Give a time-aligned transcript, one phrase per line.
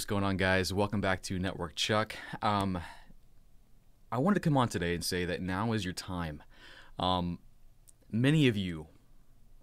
[0.00, 0.72] what's going on, guys?
[0.72, 2.16] Welcome back to Network Chuck.
[2.40, 2.80] Um,
[4.10, 6.42] I wanted to come on today and say that now is your time.
[6.98, 7.38] Um,
[8.10, 8.86] many of you,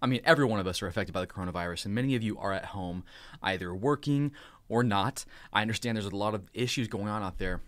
[0.00, 2.38] I mean, every one of us are affected by the coronavirus, and many of you
[2.38, 3.02] are at home,
[3.42, 4.30] either working
[4.68, 5.24] or not.
[5.52, 7.60] I understand there's a lot of issues going on out there.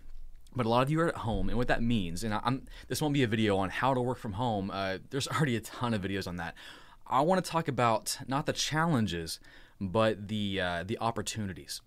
[0.55, 3.01] But a lot of you are at home, and what that means, and I'm, this
[3.01, 4.71] won't be a video on how to work from home.
[4.71, 6.55] Uh, there's already a ton of videos on that.
[7.05, 9.41] I want to talk about not the challenges,
[9.81, 11.81] but the uh, the opportunities.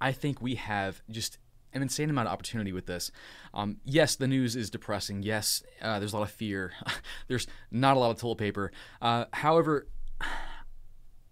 [0.00, 1.38] I think we have just
[1.72, 3.10] an insane amount of opportunity with this.
[3.54, 5.22] Um, yes, the news is depressing.
[5.22, 6.72] Yes, uh, there's a lot of fear.
[7.28, 8.72] there's not a lot of toilet paper.
[9.00, 9.86] Uh, however,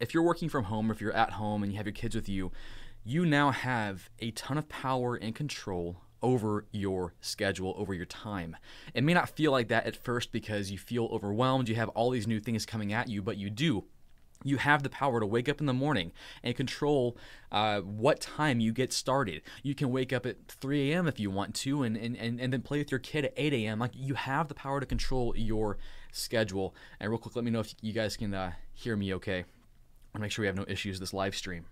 [0.00, 2.14] if you're working from home or if you're at home and you have your kids
[2.14, 2.52] with you,
[3.04, 8.56] you now have a ton of power and control over your schedule, over your time.
[8.92, 12.10] It may not feel like that at first because you feel overwhelmed, you have all
[12.10, 13.84] these new things coming at you, but you do.
[14.44, 17.16] You have the power to wake up in the morning and control
[17.50, 19.42] uh, what time you get started.
[19.62, 21.08] You can wake up at 3 a.m.
[21.08, 23.52] if you want to and, and, and, and then play with your kid at 8
[23.52, 23.80] a.m.
[23.80, 25.78] Like you have the power to control your
[26.12, 26.74] schedule.
[27.00, 29.44] And real quick, let me know if you guys can uh, hear me okay.
[30.14, 31.66] I'll make sure we have no issues this live stream.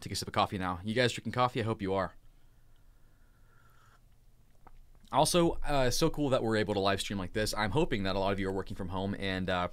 [0.00, 0.80] Take a sip of coffee now.
[0.84, 1.60] You guys drinking coffee?
[1.60, 2.14] I hope you are.
[5.10, 7.54] Also, uh, so cool that we're able to live stream like this.
[7.56, 9.68] I'm hoping that a lot of you are working from home and uh,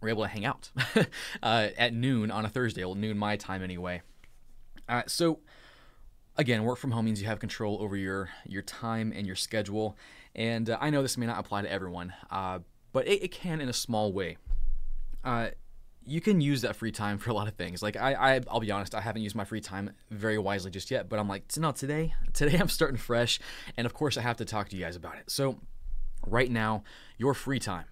[0.00, 0.70] we're able to hang out
[1.42, 4.02] uh, at noon on a Thursday, well, noon my time anyway.
[4.88, 5.40] Uh, so,
[6.36, 9.96] again, work from home means you have control over your your time and your schedule.
[10.34, 12.60] And uh, I know this may not apply to everyone, uh,
[12.92, 14.36] but it, it, can in a small way
[16.06, 17.82] you can use that free time for a lot of things.
[17.82, 20.90] Like I, I, I'll be honest, I haven't used my free time very wisely just
[20.90, 21.08] yet.
[21.08, 23.38] But I'm like, no, today, today I'm starting fresh,
[23.76, 25.30] and of course I have to talk to you guys about it.
[25.30, 25.58] So,
[26.26, 26.82] right now,
[27.18, 27.84] your free time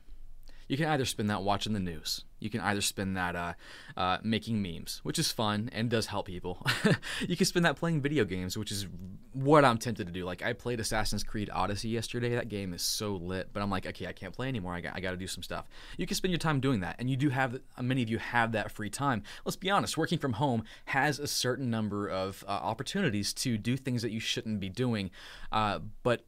[0.69, 2.25] you can either spend that watching the news.
[2.41, 3.55] You can either spend that uh,
[3.97, 6.65] uh, making memes, which is fun and does help people.
[7.27, 8.87] you can spend that playing video games, which is
[9.33, 10.25] what I'm tempted to do.
[10.25, 12.35] Like I played Assassin's Creed Odyssey yesterday.
[12.35, 14.75] That game is so lit, but I'm like, okay, I can't play anymore.
[14.75, 15.67] I got, I got to do some stuff.
[15.97, 18.53] You can spend your time doing that, and you do have many of you have
[18.53, 19.23] that free time.
[19.45, 23.77] Let's be honest, working from home has a certain number of uh, opportunities to do
[23.77, 25.11] things that you shouldn't be doing,
[25.51, 26.25] uh, but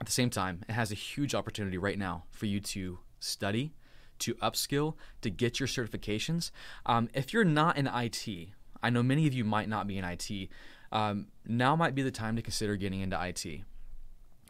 [0.00, 3.72] at the same time, it has a huge opportunity right now for you to study,
[4.20, 6.50] to upskill, to get your certifications.
[6.86, 8.28] Um, if you're not in IT,
[8.82, 10.30] I know many of you might not be in IT.
[10.92, 13.62] Um, now might be the time to consider getting into IT.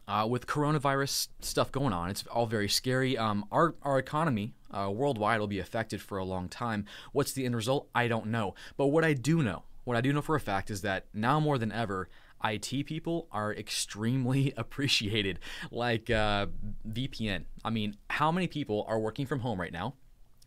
[0.07, 3.17] Uh, with coronavirus stuff going on, it's all very scary.
[3.17, 6.85] Um, our, our economy uh, worldwide will be affected for a long time.
[7.11, 7.89] What's the end result?
[7.95, 8.53] I don't know.
[8.77, 11.39] But what I do know, what I do know for a fact is that now
[11.39, 12.07] more than ever,
[12.45, 15.39] IT people are extremely appreciated,
[15.71, 16.47] like uh,
[16.87, 17.45] VPN.
[17.63, 19.95] I mean, how many people are working from home right now?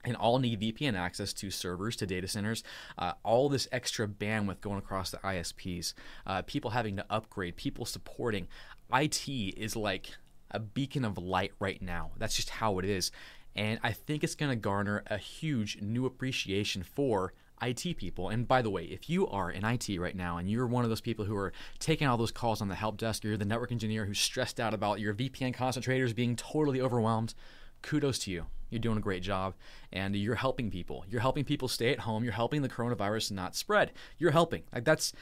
[0.04, 2.62] and all need VPN access to servers, to data centers,
[2.98, 5.92] uh, all this extra bandwidth going across the ISPs,
[6.26, 8.46] uh, people having to upgrade, people supporting.
[8.94, 10.10] IT is like
[10.50, 12.12] a beacon of light right now.
[12.16, 13.10] That's just how it is.
[13.56, 18.28] And I think it's going to garner a huge new appreciation for IT people.
[18.28, 20.90] And by the way, if you are in IT right now and you're one of
[20.90, 23.72] those people who are taking all those calls on the help desk, you're the network
[23.72, 27.34] engineer who's stressed out about your VPN concentrators being totally overwhelmed,
[27.82, 28.46] kudos to you.
[28.70, 29.54] You're doing a great job
[29.92, 31.04] and you're helping people.
[31.08, 32.22] You're helping people stay at home.
[32.22, 33.92] You're helping the coronavirus not spread.
[34.18, 34.64] You're helping.
[34.74, 35.12] Like that's,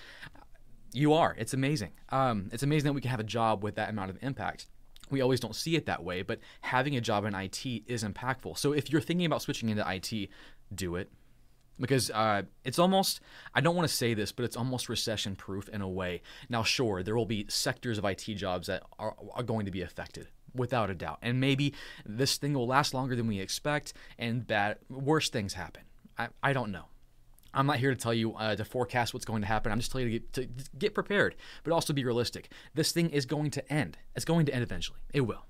[0.92, 1.34] you are.
[1.38, 1.92] It's amazing.
[2.08, 4.66] Um, it's amazing that we can have a job with that amount of impact
[5.10, 8.58] we always don't see it that way, but having a job in IT is impactful.
[8.58, 10.28] So if you're thinking about switching into IT,
[10.74, 11.10] do it
[11.78, 13.20] because uh, it's almost
[13.54, 16.62] i don't want to say this but it's almost recession proof in a way now
[16.62, 20.28] sure there will be sectors of it jobs that are, are going to be affected
[20.54, 24.78] without a doubt and maybe this thing will last longer than we expect and bad
[24.88, 25.82] worse things happen
[26.18, 26.86] i, I don't know
[27.56, 29.72] I'm not here to tell you uh, to forecast what's going to happen.
[29.72, 32.50] I'm just telling you to get, to get prepared, but also be realistic.
[32.74, 33.96] This thing is going to end.
[34.14, 35.00] It's going to end eventually.
[35.14, 35.46] It will.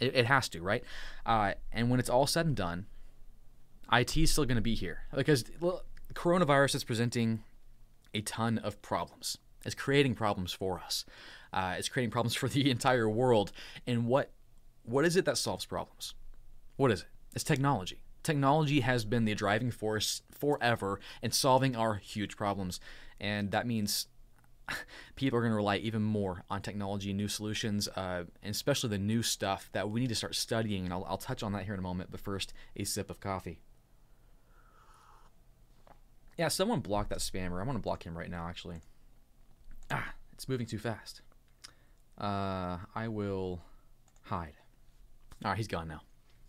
[0.00, 0.82] It, it has to, right?
[1.26, 2.86] Uh, and when it's all said and done,
[3.92, 5.44] IT is still going to be here because
[6.14, 7.42] coronavirus is presenting
[8.14, 9.38] a ton of problems.
[9.64, 11.04] It's creating problems for us.
[11.52, 13.52] Uh, it's creating problems for the entire world.
[13.86, 14.30] And what
[14.84, 16.14] what is it that solves problems?
[16.76, 17.06] What is it?
[17.34, 18.00] It's technology.
[18.22, 22.80] Technology has been the driving force forever in solving our huge problems,
[23.20, 24.06] and that means
[25.16, 28.98] people are going to rely even more on technology, new solutions, uh, and especially the
[28.98, 30.84] new stuff that we need to start studying.
[30.84, 32.10] And I'll, I'll touch on that here in a moment.
[32.10, 33.60] But first, a sip of coffee.
[36.40, 37.60] Yeah, someone block that spammer.
[37.60, 38.80] I want to block him right now, actually.
[39.90, 41.20] Ah, it's moving too fast.
[42.16, 43.60] Uh, I will
[44.22, 44.54] hide.
[45.44, 46.00] All right, he's gone now.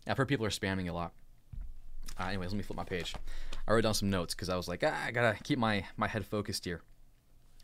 [0.07, 1.11] I've heard people are spamming a lot.
[2.17, 3.13] Uh, anyways, let me flip my page.
[3.67, 6.07] I wrote down some notes because I was like, ah, I gotta keep my my
[6.07, 6.79] head focused here.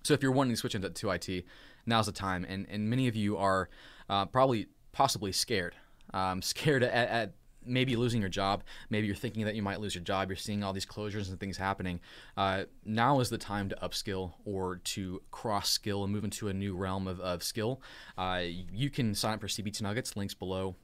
[0.03, 1.45] So if you're wanting to switch into to IT,
[1.85, 2.45] now's the time.
[2.49, 3.69] And and many of you are
[4.09, 5.77] uh, probably possibly scared,
[6.13, 7.33] um, scared at, at
[7.67, 8.63] maybe losing your job.
[8.89, 10.29] Maybe you're thinking that you might lose your job.
[10.29, 11.99] You're seeing all these closures and things happening.
[12.35, 16.53] Uh, now is the time to upskill or to cross skill and move into a
[16.53, 17.81] new realm of, of skill.
[18.17, 20.75] Uh, you can sign up for CBT Nuggets, links below.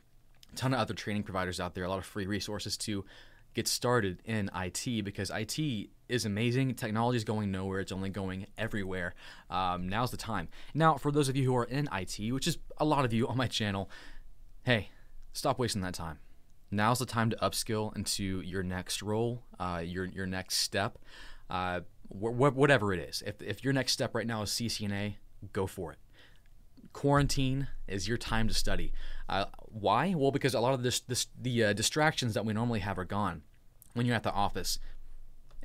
[0.52, 3.06] A ton of other training providers out there, a lot of free resources to
[3.54, 6.76] get started in IT because IT is amazing.
[6.76, 9.14] Technology is going nowhere, it's only going everywhere.
[9.50, 10.50] Um, now's the time.
[10.74, 13.28] Now, for those of you who are in IT, which is a lot of you
[13.28, 13.90] on my channel,
[14.64, 14.90] hey,
[15.34, 16.20] stop wasting that time
[16.76, 20.98] now's the time to upskill into your next role, uh, your your next step,
[21.50, 23.24] uh, wh- wh- whatever it is.
[23.26, 25.16] If, if your next step right now is CCNA,
[25.52, 26.00] go for it.
[26.92, 28.94] Quarantine is your time to study.
[29.28, 30.14] Uh, why?
[30.14, 33.06] Well, because a lot of this, this the uh, distractions that we normally have are
[33.06, 33.44] gone
[33.94, 34.80] when you're at the office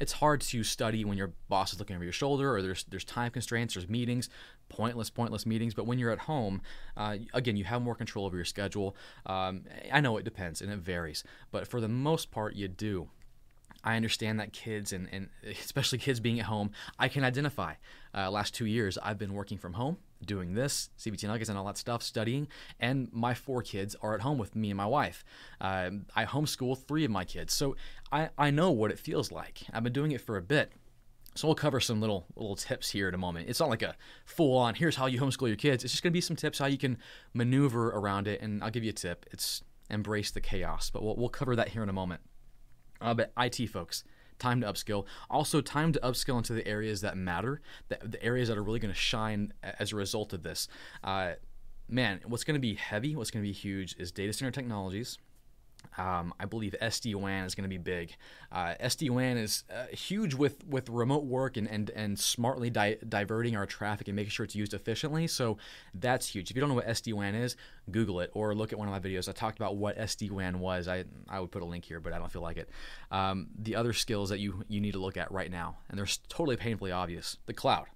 [0.00, 3.04] it's hard to study when your boss is looking over your shoulder or there's there's
[3.04, 4.28] time constraints, there's meetings,
[4.68, 5.74] pointless pointless meetings.
[5.74, 6.62] But when you're at home,
[6.96, 8.96] uh, again, you have more control over your schedule.
[9.26, 13.10] Um, I know it depends and it varies, but for the most part, you do.
[13.84, 17.74] I understand that kids and, and especially kids being at home, I can identify.
[18.14, 21.64] Uh, last two years, I've been working from home, doing this, CBT Nuggets and all
[21.66, 22.48] that stuff, studying,
[22.80, 25.24] and my four kids are at home with me and my wife.
[25.60, 27.76] Uh, I homeschool three of my kids, so
[28.10, 29.62] I, I know what it feels like.
[29.72, 30.72] I've been doing it for a bit.
[31.34, 33.48] So we'll cover some little little tips here in a moment.
[33.48, 35.84] It's not like a full on here's how you homeschool your kids.
[35.84, 36.98] It's just going to be some tips how you can
[37.32, 39.24] maneuver around it and I'll give you a tip.
[39.30, 42.22] It's embrace the chaos, but we'll, we'll cover that here in a moment.
[43.00, 44.04] Uh, but IT folks,
[44.38, 45.06] time to upskill.
[45.30, 48.80] Also, time to upskill into the areas that matter, the, the areas that are really
[48.80, 50.68] going to shine as a result of this.
[51.02, 51.32] Uh,
[51.88, 55.18] man, what's going to be heavy, what's going to be huge is data center technologies,
[55.96, 58.14] um, I believe SD WAN is going to be big.
[58.52, 62.98] Uh, SD WAN is uh, huge with, with remote work and, and, and smartly di-
[63.08, 65.26] diverting our traffic and making sure it's used efficiently.
[65.26, 65.58] So
[65.94, 66.50] that's huge.
[66.50, 67.56] If you don't know what SD WAN is,
[67.90, 69.28] Google it or look at one of my videos.
[69.28, 70.86] I talked about what SD WAN was.
[70.86, 72.70] I, I would put a link here, but I don't feel like it.
[73.10, 76.06] Um, the other skills that you, you need to look at right now, and they're
[76.28, 77.86] totally painfully obvious the cloud.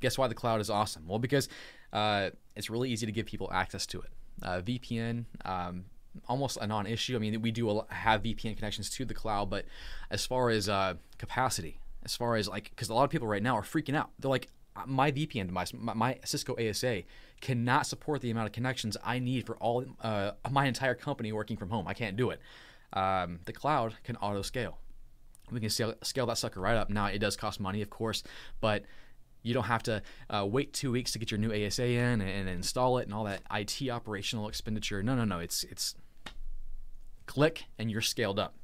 [0.00, 1.06] Guess why the cloud is awesome?
[1.06, 1.48] Well, because
[1.92, 4.10] uh, it's really easy to give people access to it.
[4.42, 5.84] Uh, VPN, um,
[6.26, 7.16] almost a non-issue.
[7.16, 9.64] I mean, we do have VPN connections to the cloud, but
[10.10, 13.42] as far as uh, capacity, as far as like, because a lot of people right
[13.42, 14.10] now are freaking out.
[14.18, 17.02] They're like, uh, my VPN device, my, my, Cisco ASA,
[17.40, 21.56] cannot support the amount of connections I need for all uh, my entire company working
[21.56, 21.86] from home.
[21.86, 22.40] I can't do it.
[22.92, 24.78] Um, the cloud can auto scale.
[25.50, 26.90] We can scale, scale that sucker right up.
[26.90, 28.22] Now it does cost money, of course,
[28.60, 28.84] but
[29.42, 32.22] you don't have to uh, wait two weeks to get your new ASA in and,
[32.22, 35.02] and, install it and all that IT operational expenditure.
[35.02, 35.38] No, no, no.
[35.38, 35.94] It's it's
[37.26, 38.54] click and you're scaled up.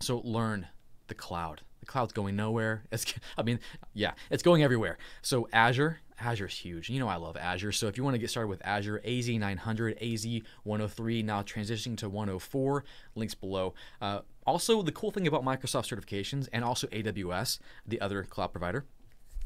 [0.00, 0.68] So learn
[1.08, 1.62] the cloud.
[1.80, 2.84] The cloud's going nowhere.
[2.92, 3.60] It's, I mean,
[3.92, 4.98] yeah, it's going everywhere.
[5.20, 6.88] So Azure, Azure's huge.
[6.88, 7.72] You know I love Azure.
[7.72, 12.84] So if you want to get started with Azure, AZ900, AZ103, now transitioning to 104,
[13.14, 13.74] links below.
[14.00, 18.84] Uh, also, the cool thing about Microsoft certifications and also AWS, the other cloud provider,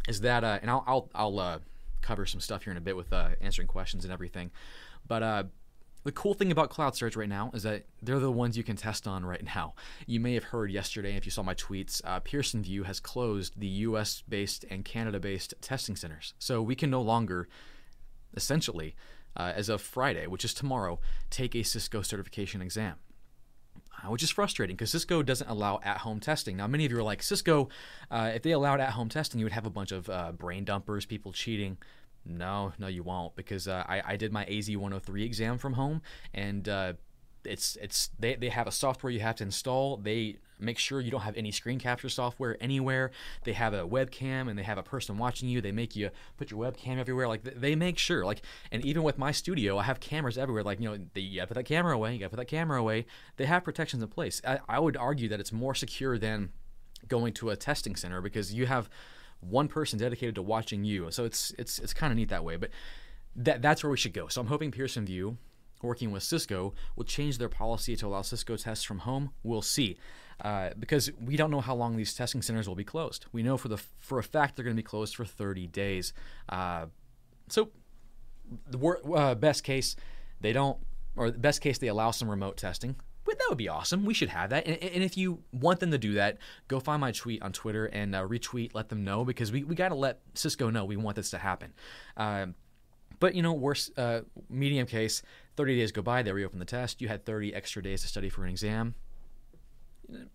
[0.08, 1.58] is that, uh, and I'll, I'll, I'll uh,
[2.00, 4.50] cover some stuff here in a bit with uh, answering questions and everything,
[5.06, 5.44] but uh,
[6.05, 8.76] the cool thing about cloud certs right now is that they're the ones you can
[8.76, 9.75] test on right now.
[10.06, 13.58] You may have heard yesterday, if you saw my tweets, uh, Pearson VUE has closed
[13.58, 16.35] the US based and Canada based testing centers.
[16.38, 17.49] So we can no longer,
[18.35, 18.94] essentially,
[19.37, 20.99] uh, as of Friday, which is tomorrow,
[21.30, 22.97] take a Cisco certification exam.
[23.99, 26.57] Uh, which is frustrating because Cisco doesn't allow at home testing.
[26.57, 27.69] Now, many of you are like, Cisco,
[28.11, 30.64] uh, if they allowed at home testing, you would have a bunch of uh, brain
[30.64, 31.78] dumpers, people cheating.
[32.25, 36.02] No, no, you won't because uh, I, I did my AZ 103 exam from home
[36.35, 36.93] and uh,
[37.49, 39.97] it's it's they, they have a software you have to install.
[39.97, 43.11] They make sure you don't have any screen capture software anywhere.
[43.45, 45.61] They have a webcam and they have a person watching you.
[45.61, 47.28] They make you put your webcam everywhere.
[47.28, 48.25] Like they make sure.
[48.25, 50.62] Like and even with my studio, I have cameras everywhere.
[50.62, 52.12] Like you know, they, you gotta put that camera away.
[52.14, 53.07] You gotta put that camera away.
[53.37, 54.40] They have protections in place.
[54.47, 56.50] I, I would argue that it's more secure than
[57.07, 58.90] going to a testing center because you have
[59.40, 61.11] one person dedicated to watching you.
[61.11, 62.57] So it's it's it's kind of neat that way.
[62.57, 62.71] But
[63.37, 64.28] that that's where we should go.
[64.28, 65.37] So I'm hoping Pearson VUE,
[65.82, 69.30] working with Cisco, will change their policy to allow Cisco tests from home.
[69.42, 69.97] We'll see.
[70.40, 73.26] Uh, because we don't know how long these testing centers will be closed.
[73.32, 76.12] We know for the for a fact they're going to be closed for 30 days.
[76.49, 76.87] Uh,
[77.49, 77.70] so,
[78.70, 79.97] the wor- uh, best case,
[80.40, 80.78] they don't,
[81.16, 82.97] or the best case they allow some remote testing
[83.38, 84.04] that would be awesome.
[84.04, 84.66] We should have that.
[84.66, 87.87] And, and, if you want them to do that, go find my tweet on Twitter
[87.87, 90.97] and uh, retweet, let them know because we, we got to let Cisco know we
[90.97, 91.73] want this to happen.
[92.16, 92.54] Um,
[93.20, 94.20] but you know, worst uh,
[94.50, 95.23] medium case,
[95.59, 97.03] 30 days go by, they reopen the test.
[97.03, 98.95] You had 30 extra days to study for an exam.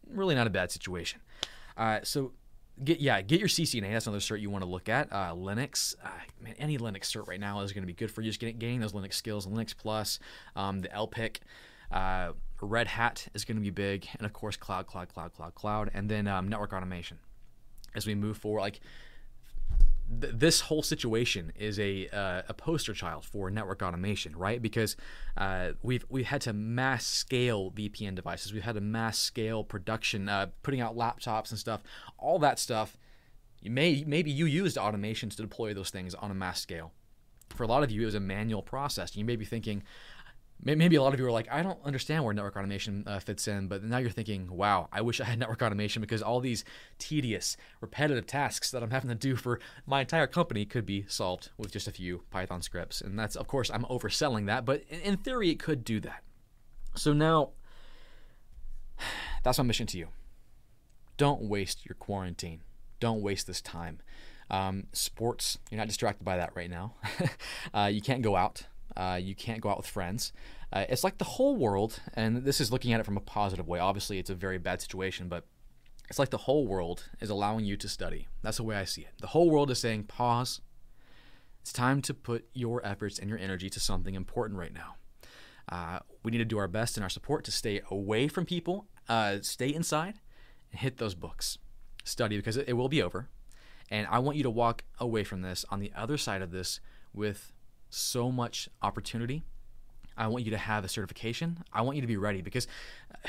[0.08, 1.22] Really not a bad situation.
[1.78, 2.34] Uh, so
[2.84, 3.94] get yeah, get your CCNA.
[3.94, 5.08] That's another cert you want to look at.
[5.14, 6.10] Uh, Linux, uh,
[6.42, 8.32] man, any Linux cert right now is going to be good for you.
[8.32, 9.48] Just getting, those Linux skills.
[9.48, 10.20] Linux Plus,
[10.58, 11.38] um, the LPIC,
[11.90, 15.56] uh, Red Hat is going to be big, and of course, cloud, cloud, cloud, cloud,
[15.56, 17.18] cloud, and then um, network automation.
[17.96, 18.82] As we move forward, like
[20.22, 24.62] th- this whole situation is a uh, a poster child for network automation, right?
[24.62, 24.96] Because
[25.38, 30.30] uh, we've we've had to mass scale VPN devices, we've had to mass scale production,
[30.30, 31.82] uh, putting out laptops and stuff.
[32.18, 32.98] All that stuff,
[33.62, 36.92] you may maybe you used automations to deploy those things on a mass scale.
[37.50, 39.16] For a lot of you, it was a manual process.
[39.16, 39.84] You may be thinking,
[40.62, 43.48] maybe a lot of you are like, I don't understand where network automation uh, fits
[43.48, 46.64] in, but now you're thinking, wow, I wish I had network automation because all these
[46.98, 51.50] tedious, repetitive tasks that I'm having to do for my entire company could be solved
[51.58, 53.02] with just a few Python scripts.
[53.02, 56.24] And that's, of course, I'm overselling that, but in, theory, it could do that.
[56.96, 57.52] So now,
[59.44, 60.08] that's my mission to you.
[61.18, 62.62] Don't waste your quarantine.
[63.00, 64.00] Don't waste this time.
[64.50, 66.96] Um, sports, you're not distracted by that right now.
[67.74, 68.64] uh, you can't go out.
[68.96, 70.34] Uh, you can't go out with friends.
[70.72, 73.68] Uh, it's like the whole world, and this is looking at it from a positive
[73.68, 73.80] way.
[73.80, 75.46] Obviously, it's a very bad situation, but
[76.10, 78.28] it's like the whole world is allowing you to study.
[78.42, 79.14] That's the way I see it.
[79.20, 80.62] The whole world is saying, pause.
[81.62, 84.96] It's time to put your efforts and your energy to something important right now.
[85.70, 88.88] Uh, we need to do our best in our support to stay away from people,
[89.08, 90.20] uh, stay inside,
[90.72, 91.58] and hit those books.
[92.04, 93.30] Study because it, it will be over.
[93.90, 96.82] And I want you to walk away from this on the other side of this
[97.14, 97.53] with
[97.94, 99.44] so much opportunity.
[100.16, 101.64] I want you to have a certification.
[101.72, 102.68] I want you to be ready because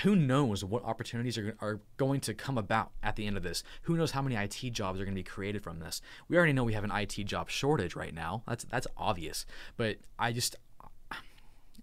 [0.02, 3.62] who knows what opportunities are, are going to come about at the end of this?
[3.82, 6.02] Who knows how many IT jobs are going to be created from this?
[6.28, 8.42] We already know we have an IT job shortage right now.
[8.46, 9.46] That's that's obvious.
[9.76, 10.56] But I just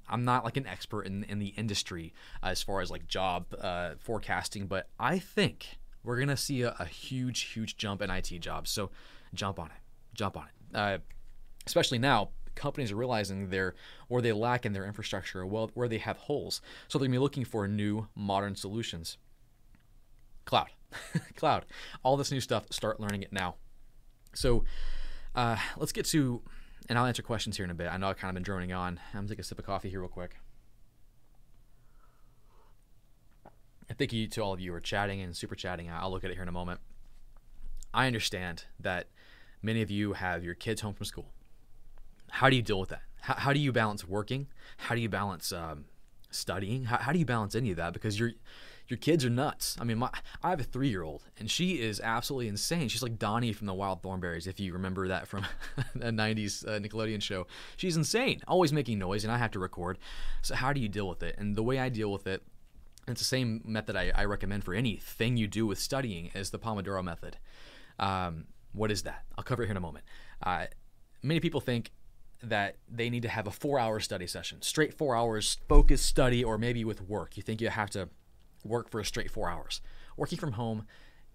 [0.09, 3.91] I'm not like an expert in in the industry as far as like job uh,
[3.99, 8.69] forecasting, but I think we're gonna see a, a, huge huge jump in IT jobs.
[8.71, 8.91] So
[9.33, 9.81] jump on it,
[10.13, 10.75] jump on it.
[10.75, 10.97] Uh,
[11.65, 12.29] especially now
[12.61, 13.73] companies are realizing they're
[14.07, 16.61] or they lack in their infrastructure, well, where they have holes.
[16.87, 19.17] So they're gonna be looking for new modern solutions.
[20.45, 20.69] Cloud,
[21.35, 21.65] cloud,
[22.03, 22.71] all this new stuff.
[22.71, 23.55] Start learning it now.
[24.33, 24.63] So
[25.35, 26.41] uh, let's get to,
[26.87, 27.87] and I'll answer questions here in a bit.
[27.91, 28.99] I know I've kind of been droning on.
[29.13, 30.37] I'm gonna take a sip of coffee here real quick.
[33.89, 35.89] And thank you to all of you who are chatting and super chatting.
[35.89, 36.79] I'll look at it here in a moment.
[37.93, 39.07] I understand that
[39.61, 41.33] many of you have your kids home from school
[42.31, 43.01] how do you deal with that?
[43.21, 44.47] How, how do you balance working?
[44.77, 45.85] How do you balance um,
[46.31, 46.85] studying?
[46.85, 47.93] How, how do you balance any of that?
[47.93, 48.31] Because your
[48.87, 49.77] your kids are nuts.
[49.79, 50.09] I mean, my,
[50.43, 52.89] I have a three year old, and she is absolutely insane.
[52.89, 55.45] She's like Donnie from the Wild Thornberrys, if you remember that from
[55.95, 57.47] a 90s uh, Nickelodeon show.
[57.77, 59.97] She's insane, always making noise, and I have to record.
[60.41, 61.35] So, how do you deal with it?
[61.37, 62.43] And the way I deal with it,
[63.07, 66.59] it's the same method I, I recommend for anything you do with studying, is the
[66.59, 67.37] Pomodoro method.
[67.97, 69.23] Um, what is that?
[69.37, 70.05] I'll cover it here in a moment.
[70.43, 70.65] Uh,
[71.23, 71.91] many people think
[72.43, 76.43] that they need to have a four hour study session, straight four hours, focused study,
[76.43, 77.37] or maybe with work.
[77.37, 78.09] You think you have to
[78.63, 79.81] work for a straight four hours.
[80.17, 80.85] Working from home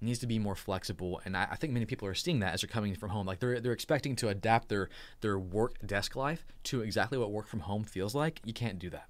[0.01, 2.61] needs to be more flexible, and I, I think many people are seeing that as
[2.61, 3.27] they're coming from home.
[3.27, 4.89] Like they're they're expecting to adapt their
[5.21, 8.41] their work desk life to exactly what work from home feels like.
[8.45, 9.09] You can't do that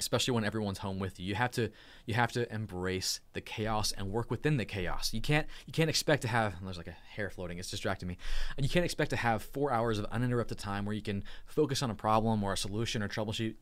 [0.00, 1.26] especially when everyone's home with you.
[1.26, 1.70] You have to
[2.06, 5.12] you have to embrace the chaos and work within the chaos.
[5.12, 7.58] You can't you can't expect to have there's like a hair floating.
[7.58, 8.18] It's distracting me.
[8.56, 11.82] And you can't expect to have four hours of uninterrupted time where you can focus
[11.82, 13.54] on a problem or a solution or troubleshoot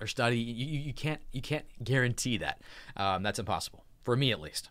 [0.00, 0.38] or study.
[0.38, 2.60] You, you can't you can't guarantee that.
[2.96, 4.70] Um, that's impossible for me at least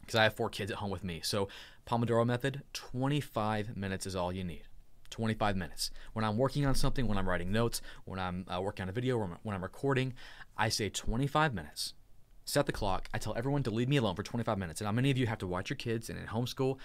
[0.00, 1.20] because I have four kids at home with me.
[1.22, 1.48] So
[1.86, 4.62] Pomodoro method, 25 minutes is all you need.
[5.16, 5.90] 25 minutes.
[6.12, 8.92] When I'm working on something, when I'm writing notes, when I'm uh, working on a
[8.92, 10.12] video, when I'm recording,
[10.58, 11.94] I say 25 minutes.
[12.44, 13.08] Set the clock.
[13.14, 14.82] I tell everyone to leave me alone for 25 minutes.
[14.82, 16.76] And how many of you have to watch your kids and in homeschool?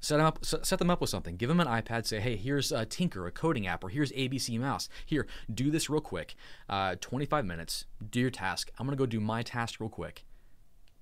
[0.00, 0.44] Set them up.
[0.44, 1.36] Set them up with something.
[1.36, 2.04] Give them an iPad.
[2.04, 4.88] Say, hey, here's a Tynker, a coding app, or here's ABC Mouse.
[5.06, 6.34] Here, do this real quick.
[6.68, 7.86] Uh, 25 minutes.
[8.10, 8.72] Do your task.
[8.76, 10.24] I'm gonna go do my task real quick.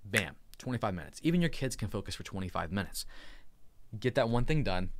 [0.04, 0.36] Bam.
[0.58, 1.20] 25 minutes.
[1.22, 3.06] Even your kids can focus for 25 minutes.
[3.98, 4.90] Get that one thing done.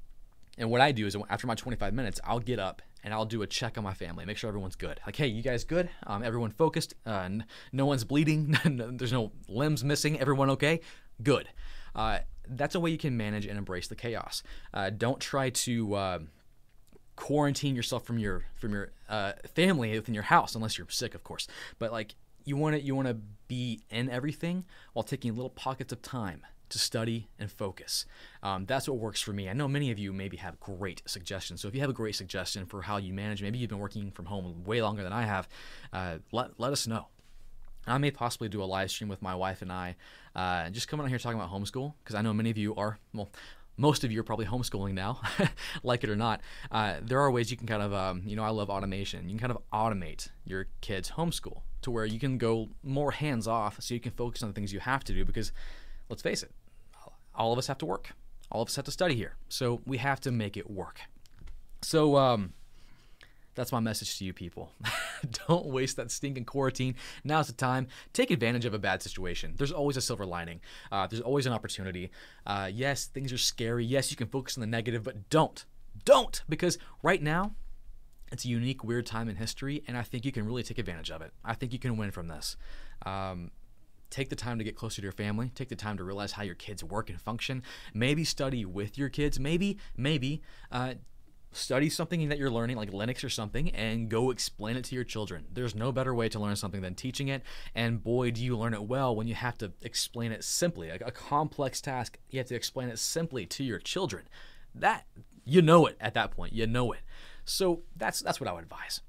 [0.59, 3.43] And what I do is after my 25 minutes, I'll get up and I'll do
[3.43, 5.01] a check on my family, make sure everyone's good.
[5.07, 5.91] Like, hey, you guys good?
[6.07, 6.95] Um, everyone focused?
[7.05, 7.29] Uh,
[7.73, 8.57] no one's bleeding?
[8.65, 10.19] There's no limbs missing?
[10.19, 10.81] Everyone okay?
[11.23, 11.49] Good.
[11.95, 14.43] Uh, that's a way you can manage and embrace the chaos.
[14.73, 16.19] Uh, don't try to uh,
[17.17, 21.25] quarantine yourself from your from your uh, family within your house, unless you're sick, of
[21.25, 21.49] course.
[21.79, 23.17] But like, you want to you want to
[23.49, 28.07] be in everything while taking little pockets of time to study and focus.
[28.43, 29.49] Um, that's what works for me.
[29.49, 31.61] I know many of you maybe have great suggestions.
[31.61, 34.11] So if you have a great suggestion for how you manage, maybe you've been working
[34.11, 35.49] from home way longer than I have,
[35.93, 37.09] uh, let, let us know.
[37.87, 39.97] I may possibly do a live stream with my wife and I,
[40.35, 42.99] uh, just coming on here talking about homeschool because I know many of you are
[43.15, 43.31] well.
[43.77, 45.21] most of you are probably homeschooling now,
[45.83, 46.41] like it or not.
[46.71, 49.29] Uh, there are ways you can kind of, um, you know, I love automation.
[49.29, 53.47] You can kind of automate your kids' homeschool to where you can go more hands
[53.47, 55.53] off so you can focus on the things you have to do because,
[56.09, 56.51] let's face it,
[57.35, 58.13] all of us have to work.
[58.51, 59.37] All of us have to study here.
[59.49, 61.01] So we have to make it work.
[61.83, 62.53] So, um,
[63.57, 64.71] that's my message to you people.
[65.49, 66.95] Don't waste that stinking quarantine.
[67.25, 67.89] Now's the time.
[68.13, 69.55] Take advantage of a bad situation.
[69.57, 70.61] There's always a silver lining.
[70.93, 72.11] Uh, there's always an opportunity.
[72.47, 73.85] Uh, yes, things are scary.
[73.85, 75.65] Yes, you can focus on the negative, but don't.
[76.05, 76.43] Don't!
[76.49, 77.55] Because right now,
[78.31, 81.11] it's a unique, weird time in history, and I think you can really take advantage
[81.11, 81.33] of it.
[81.43, 82.57] I think you can win from this.
[83.07, 83.51] Um,
[84.11, 86.43] take the time to get closer to your family take the time to realize how
[86.43, 87.63] your kids work and function
[87.95, 90.95] maybe study with your kids maybe maybe uh,
[91.57, 95.05] study something that you're learning, like Linux or something, and go explain it to your
[95.05, 95.47] children.
[95.53, 97.43] There's no better way to learn something than teaching it.
[97.75, 100.91] And boy, do you learn it well when you have to explain it simply.
[100.91, 104.29] A, a complex task, you have to explain it simply to your children.
[104.75, 105.07] That
[105.45, 106.53] you know it at that point.
[106.53, 107.01] You know it.
[107.45, 109.01] So that's that's what I would advise.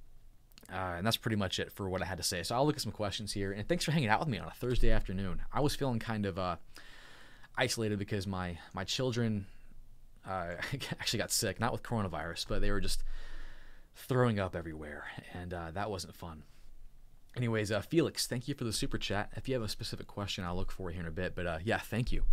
[0.71, 2.43] Uh, and that's pretty much it for what I had to say.
[2.43, 3.53] So I'll look at some questions here.
[3.53, 5.41] And thanks for hanging out with me on a Thursday afternoon.
[5.51, 6.57] I was feeling kind of uh,
[7.57, 9.45] isolated because my my children
[10.27, 10.55] uh,
[10.99, 13.03] actually got sick, not with coronavirus, but they were just
[13.95, 16.43] throwing up everywhere, and uh, that wasn't fun.
[17.35, 19.31] Anyways, uh, Felix, thank you for the super chat.
[19.35, 21.35] If you have a specific question, I'll look for it here in a bit.
[21.35, 22.23] But uh, yeah, thank you.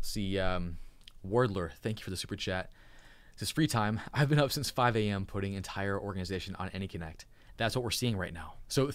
[0.00, 0.78] See, um,
[1.26, 2.70] Wardler, thank you for the super chat.
[3.38, 4.00] This is free time.
[4.14, 5.26] I've been up since 5 a.m.
[5.26, 7.24] putting entire organization on AnyConnect.
[7.58, 8.54] That's what we're seeing right now.
[8.68, 8.90] So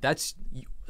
[0.00, 0.34] that's,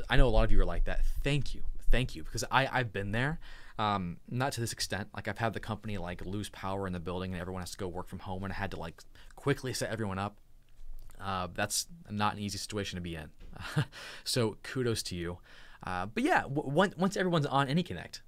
[0.09, 1.01] I know a lot of you are like that.
[1.23, 3.41] Thank you, thank you, because I I've been there.
[3.79, 5.09] Um, not to this extent.
[5.15, 7.77] Like I've had the company like lose power in the building and everyone has to
[7.77, 9.03] go work from home, and I had to like
[9.37, 10.39] quickly set everyone up.
[11.21, 13.31] Uh, that's not an easy situation to be in.
[14.25, 15.39] so kudos to you.
[15.83, 18.21] Uh, but yeah, w- once everyone's on AnyConnect,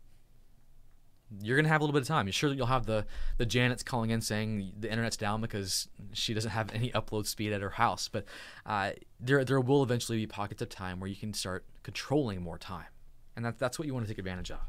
[1.41, 2.27] you're gonna have a little bit of time.
[2.27, 3.05] You're sure that you'll have the
[3.39, 7.53] the Janet's calling in saying the internet's down because she doesn't have any upload speed
[7.53, 8.09] at her house.
[8.09, 8.25] But
[8.65, 12.59] uh, there there will eventually be pockets of time where you can start controlling more
[12.59, 12.87] time,
[13.35, 14.61] and that, that's what you want to take advantage of.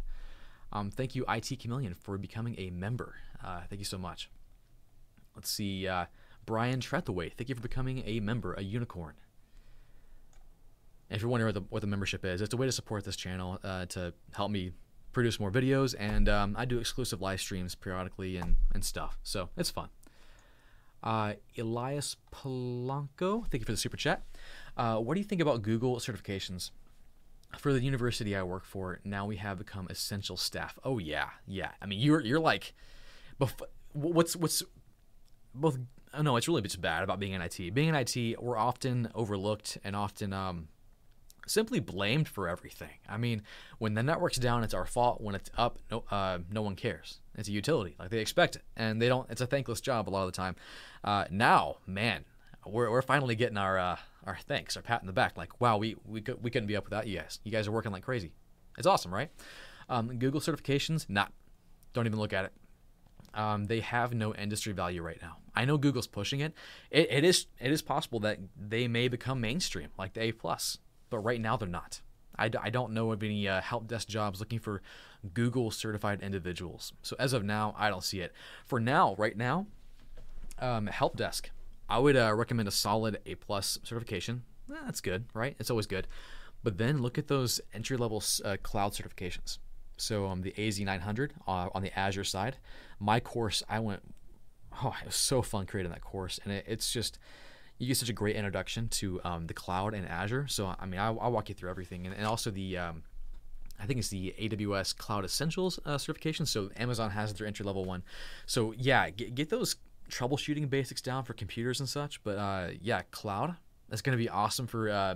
[0.71, 3.15] Um, thank you, IT Chameleon, for becoming a member.
[3.43, 4.29] Uh, thank you so much.
[5.35, 6.05] Let's see, uh,
[6.45, 9.13] Brian Trethaway, thank you for becoming a member, a unicorn.
[11.09, 13.05] And if you're wondering what the, what the membership is, it's a way to support
[13.05, 14.71] this channel uh, to help me
[15.17, 19.17] produce more videos, and um, I do exclusive live streams periodically and, and stuff.
[19.23, 19.89] So it's fun.
[21.01, 24.21] Uh, Elias Polanco, thank you for the super chat.
[24.77, 26.69] Uh, what do you think about Google certifications?
[27.57, 30.77] for the university I work for, now we have become essential staff.
[30.83, 31.71] Oh yeah, yeah.
[31.81, 32.73] I mean, you're you're like,
[33.93, 34.63] what's what's
[35.55, 35.79] both.
[36.13, 37.73] Oh no, it's really just bad about being in IT.
[37.73, 40.67] Being in IT, we're often overlooked and often um,
[41.47, 42.99] simply blamed for everything.
[43.07, 43.43] I mean,
[43.79, 45.21] when the network's down, it's our fault.
[45.21, 47.19] When it's up, no, uh, no one cares.
[47.35, 49.29] It's a utility, like they expect it, and they don't.
[49.29, 50.55] It's a thankless job a lot of the time.
[51.03, 52.25] Uh, now, man,
[52.65, 55.37] we're we're finally getting our uh, our thanks, our pat in the back.
[55.37, 57.39] Like, wow, we we could, we couldn't be up without you guys.
[57.43, 58.31] You guys are working like crazy.
[58.77, 59.29] It's awesome, right?
[59.89, 61.31] Um, Google certifications, not.
[61.93, 62.53] Don't even look at it.
[63.33, 65.37] Um, they have no industry value right now.
[65.55, 66.53] I know Google's pushing it.
[66.91, 67.07] it.
[67.11, 70.79] It is it is possible that they may become mainstream, like the A plus,
[71.09, 72.01] but right now they're not.
[72.37, 74.81] I, I don't know of any uh, help desk jobs looking for
[75.33, 76.93] Google certified individuals.
[77.01, 78.31] So as of now, I don't see it.
[78.65, 79.65] For now, right now,
[80.59, 81.49] um, help desk
[81.89, 84.43] I would uh, recommend a solid A plus certification.
[84.69, 85.55] Eh, that's good, right?
[85.59, 86.07] It's always good.
[86.63, 89.59] But then look at those entry level uh, cloud certifications.
[89.95, 92.57] So um, the AZ900 uh, on the Azure side,
[92.99, 94.01] my course, I went,
[94.83, 97.17] oh, it was so fun creating that course, and it, it's just
[97.77, 100.47] you get such a great introduction to um, the cloud and Azure.
[100.47, 103.03] So I mean, I'll, I'll walk you through everything, and, and also the um,
[103.79, 106.45] I think it's the AWS Cloud Essentials uh, certification.
[106.45, 108.03] So Amazon has their entry level one.
[108.45, 109.75] So yeah, get, get those
[110.09, 112.23] troubleshooting basics down for computers and such.
[112.23, 113.55] But uh, yeah, cloud
[113.89, 115.15] that's going to be awesome for uh,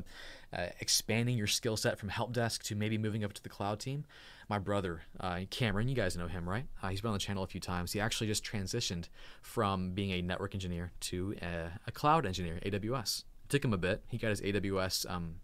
[0.54, 3.80] uh, expanding your skill set from help desk to maybe moving up to the cloud
[3.80, 4.06] team.
[4.50, 6.66] My brother uh, Cameron, you guys know him, right?
[6.82, 7.92] Uh, he's been on the channel a few times.
[7.94, 9.06] He actually just transitioned
[9.42, 13.24] from being a network engineer to a, a cloud engineer, AWS.
[13.46, 14.04] It took him a bit.
[14.08, 15.10] He got his AWS.
[15.10, 15.36] Um,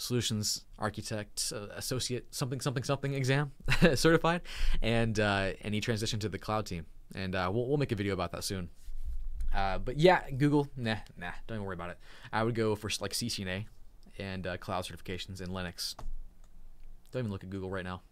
[0.00, 3.50] solutions architect uh, associate something something something exam
[3.96, 4.40] certified
[4.80, 7.96] and uh, and he transitioned to the cloud team and uh, we'll, we'll make a
[7.96, 8.68] video about that soon.
[9.54, 11.98] Uh, but yeah, Google, nah, nah, don't even worry about it.
[12.32, 13.66] I would go for like CCNA
[14.18, 15.94] and uh, cloud certifications in Linux.
[17.10, 18.02] Don't even look at Google right now.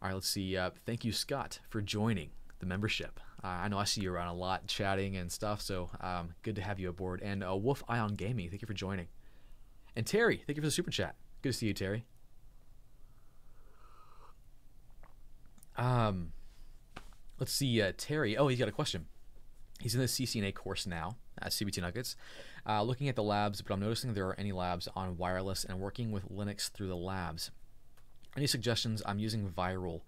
[0.00, 0.56] All right, let's see.
[0.56, 2.30] Uh, thank you, Scott, for joining
[2.60, 3.18] the membership.
[3.42, 6.54] Uh, I know I see you around a lot chatting and stuff, so um, good
[6.56, 7.20] to have you aboard.
[7.22, 9.08] And uh, Wolf Ion Gaming, thank you for joining.
[9.96, 11.16] And Terry, thank you for the super chat.
[11.42, 12.04] Good to see you, Terry.
[15.76, 16.32] Um,
[17.40, 18.36] let's see, Terry.
[18.36, 19.06] Oh, he's got a question.
[19.80, 22.16] He's in the CCNA course now at CBT Nuggets,
[22.66, 25.78] uh, looking at the labs, but I'm noticing there are any labs on wireless and
[25.78, 27.50] working with Linux through the labs.
[28.36, 29.02] Any suggestions?
[29.06, 30.02] I'm using VIRL.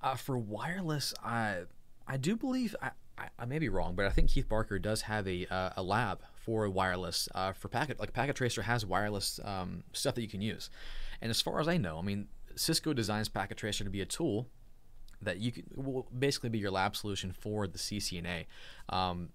[0.00, 1.62] Uh, for wireless, I
[2.06, 5.02] I do believe I, I, I, may be wrong, but I think Keith Barker does
[5.02, 9.40] have a uh, a lab for wireless uh, for packet like Packet Tracer has wireless
[9.44, 10.70] um, stuff that you can use.
[11.20, 14.06] And as far as I know, I mean Cisco designs Packet Tracer to be a
[14.06, 14.48] tool
[15.22, 18.46] that you can will basically be your lab solution for the CCNA.
[18.88, 19.30] Um,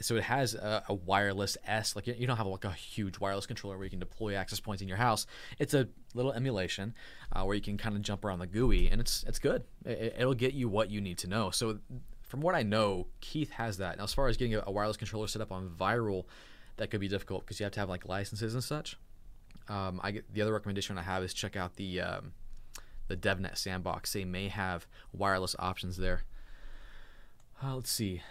[0.00, 3.46] so it has a, a, wireless S, like you don't have like a huge wireless
[3.46, 5.26] controller where you can deploy access points in your house.
[5.58, 6.94] It's a little emulation
[7.32, 9.64] uh, where you can kind of jump around the GUI, and it's it's good.
[9.84, 11.50] It, will get you what you need to know.
[11.50, 11.78] So
[12.22, 13.98] from what I know, Keith has that.
[13.98, 16.26] Now, as far as getting a, a wireless controller set up on VIRL,
[16.76, 18.96] that could be difficult because you have to have like licenses and such.
[19.68, 22.32] Um, I get, the other recommendation I have is check out the um,
[23.12, 24.14] the DevNet sandbox.
[24.14, 26.22] They may have wireless options there.
[27.62, 28.22] Uh, let's see.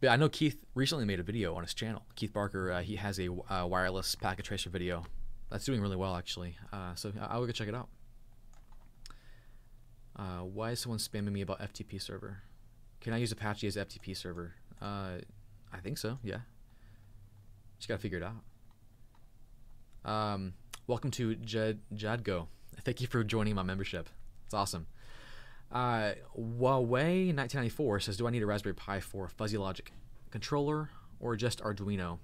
[0.00, 2.02] But I know Keith recently made a video on his channel.
[2.16, 5.04] Keith Barker, uh, he has a uh, wireless packet tracer video
[5.48, 6.56] that's doing really well actually.
[6.72, 7.88] Uh, so I will go check it out.
[10.16, 12.42] Uh, why is someone spamming me about FTP server?
[13.00, 14.54] Can I use Apache as FTP server?
[14.82, 15.18] Uh,
[15.72, 16.18] I think so.
[16.24, 16.38] Yeah.
[17.78, 20.10] Just gotta figure it out.
[20.10, 20.54] Um,
[20.88, 22.48] welcome to Jad Jadgo.
[22.82, 24.08] Thank you for joining my membership.
[24.44, 24.86] It's awesome.
[25.72, 29.92] Uh, Huawei 1994 says, "Do I need a Raspberry Pi for fuzzy logic
[30.30, 32.18] controller or just Arduino?"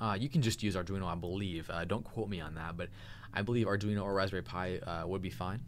[0.00, 1.70] Uh, you can just use Arduino, I believe.
[1.70, 2.90] Uh, don't quote me on that, but
[3.32, 5.60] I believe Arduino or Raspberry Pi uh, would be fine.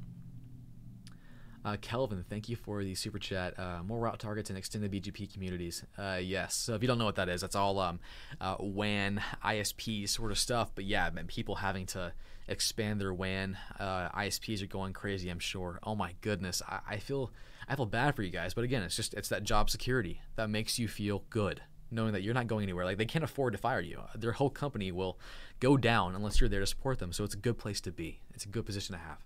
[1.67, 3.59] Uh, Kelvin, thank you for the super chat.
[3.59, 5.83] Uh, more route targets and extended BGP communities.
[5.99, 6.55] Uh, yes.
[6.55, 7.99] So if you don't know what that is, that's all um,
[8.41, 10.71] uh, WAN, ISP sort of stuff.
[10.77, 12.13] But yeah, man, people having to
[12.47, 13.59] expand their WAN.
[13.81, 15.29] Uh, ISPs are going crazy.
[15.29, 15.81] I'm sure.
[15.83, 17.33] Oh my goodness, I, I feel
[17.69, 18.55] I feel bad for you guys.
[18.55, 22.23] But again, it's just it's that job security that makes you feel good knowing that
[22.23, 22.85] you're not going anywhere.
[22.85, 24.03] Like they can't afford to fire you.
[24.15, 25.19] Their whole company will
[25.59, 27.13] go down unless you're there to support them.
[27.13, 28.21] So it's a good place to be.
[28.35, 29.19] It's a good position to have.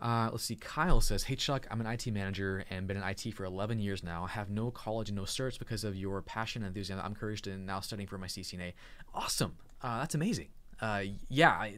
[0.00, 0.56] Uh, let's see.
[0.56, 4.02] Kyle says, "Hey Chuck, I'm an IT manager and been in IT for 11 years
[4.02, 4.24] now.
[4.24, 7.04] I have no college and no certs because of your passion and enthusiasm.
[7.04, 8.72] I'm encouraged and now studying for my CCNA.
[9.14, 9.56] Awesome.
[9.82, 10.48] Uh, that's amazing.
[10.80, 11.76] Uh, yeah, I,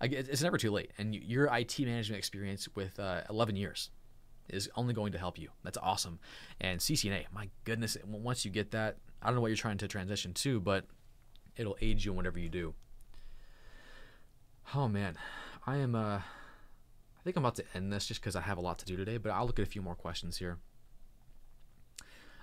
[0.00, 0.92] I, it's never too late.
[0.96, 3.90] And your IT management experience with uh, 11 years
[4.48, 5.50] is only going to help you.
[5.62, 6.18] That's awesome.
[6.60, 9.88] And CCNA, my goodness, once you get that, I don't know what you're trying to
[9.88, 10.86] transition to, but
[11.56, 12.74] it'll aid you in whatever you do.
[14.74, 15.16] Oh man,
[15.66, 15.94] I am.
[15.94, 16.20] Uh,
[17.18, 18.96] I think I'm about to end this just because I have a lot to do
[18.96, 20.58] today, but I'll look at a few more questions here.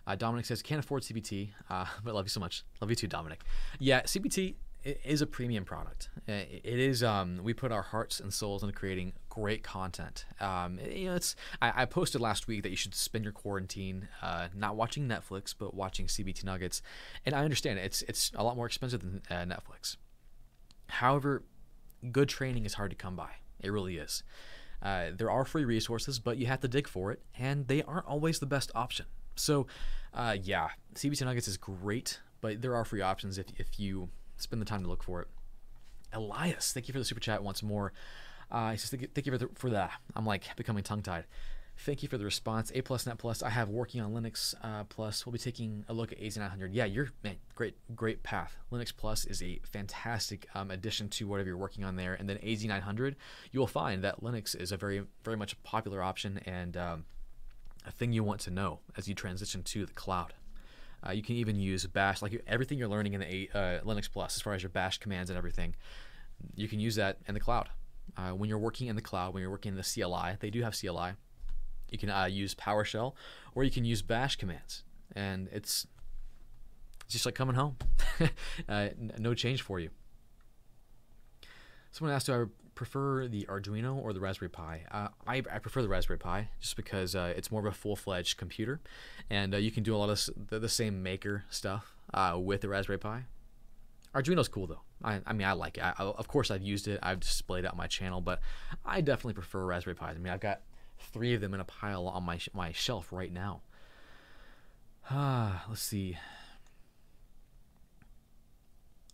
[0.08, 2.64] Uh, Dominic says, can't afford CBT, uh, but love you so much.
[2.82, 3.44] Love you too, Dominic.
[3.80, 4.56] Yeah, CBT
[5.04, 6.10] is a premium product.
[6.28, 7.02] It is.
[7.02, 10.26] Um, we put our hearts and souls into creating great content.
[10.40, 11.36] Um, you know, it's.
[11.60, 15.56] I, I, posted last week that you should spend your quarantine uh, not watching Netflix,
[15.58, 16.84] but watching CBT Nuggets.
[17.26, 19.98] And I understand it's it's a lot more expensive than uh, Netflix.
[20.88, 21.44] However,
[22.12, 23.32] good training is hard to come by.
[23.62, 24.22] It really is.
[24.86, 28.06] Uh, there are free resources, but you have to dig for it, and they aren't
[28.06, 29.08] always the best option.
[29.36, 29.66] So,
[30.14, 34.62] uh, yeah, CBT Nuggets is great, but there are free options if, if you spend
[34.62, 35.28] the time to look for it.
[36.14, 37.94] Elias, thank you for the super chat once more.
[38.52, 39.90] Uh, he says, thank you, for, the, for that.
[40.16, 41.26] I'm like becoming tongue tied.
[41.78, 42.72] Thank you for the response.
[42.74, 43.44] A plus Net Plus.
[43.44, 45.26] I have working on Linux uh, Plus.
[45.26, 46.70] We'll be taking a look at AZ900.
[46.72, 48.58] Yeah, you're man, great, great path.
[48.72, 52.14] Linux Plus is a fantastic um, addition to whatever you're working on there.
[52.14, 53.16] And then AZ900,
[53.52, 57.06] you will find that Linux is a very, very much a popular option and um,
[57.86, 60.34] a thing you want to know as you transition to the cloud.
[61.06, 64.38] Uh, you can even use Bash, like everything you're learning in the uh, Linux Plus,
[64.38, 65.76] as far as your Bash commands and everything.
[66.56, 67.70] You can use that in the cloud.
[68.18, 70.64] Uh, when you're working in the cloud, when you're working in the CLI, they do
[70.64, 71.16] have CLI
[71.90, 73.14] you can uh, use PowerShell
[73.54, 74.84] or you can use Bash commands,
[75.16, 75.88] and it's
[77.06, 77.78] it's just like coming home.
[78.70, 79.90] uh, no change for you.
[81.92, 84.82] Someone asked, do I prefer the Arduino or the Raspberry Pi?
[84.92, 88.38] Uh, I, I, prefer the Raspberry Pi just because uh, it's more of a full-fledged
[88.38, 88.82] computer,
[89.30, 92.62] and uh, you can do a lot of the, the same maker stuff uh, with
[92.62, 93.24] the Raspberry Pi.
[94.14, 94.82] Arduino's cool though.
[95.04, 95.84] I, I mean, I like it.
[95.84, 97.00] I, of course, I've used it.
[97.04, 98.42] I've displayed it on my channel, but
[98.86, 100.08] I definitely prefer Raspberry Pis.
[100.10, 100.62] I mean, I've got
[101.06, 103.62] three of them in a pile on my my shelf right now.
[105.10, 106.18] Ah, let's see.